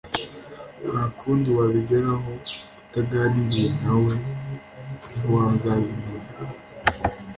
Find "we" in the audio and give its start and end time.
4.03-4.13